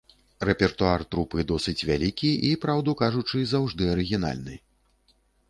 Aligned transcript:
Рэпертуар 0.47 1.03
трупы 1.11 1.43
досыць 1.51 1.85
вялікі 1.89 2.31
і, 2.49 2.51
праўду 2.65 2.97
кажучы, 3.03 3.43
заўжды 3.53 3.83
арыгінальны. 3.93 4.59